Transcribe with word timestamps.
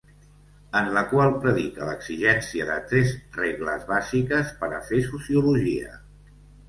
En 0.79 0.87
el 0.91 0.95
qual 1.09 1.33
predica 1.43 1.89
l’exigència 1.89 2.67
de 2.69 2.79
tres 2.93 3.13
regles 3.43 3.85
bàsiques 3.93 4.51
per 4.63 4.71
a 4.79 4.81
fer 4.89 5.03
sociologia. 5.13 5.97